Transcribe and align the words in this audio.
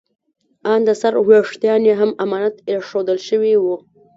ان 0.71 0.79
د 0.87 0.89
سر 1.01 1.13
ویښتان 1.27 1.81
یې 1.89 1.93
هم 2.01 2.11
امانت 2.23 2.55
ایښودل 2.69 3.19
شوي 3.27 3.53
وو. 3.59 3.75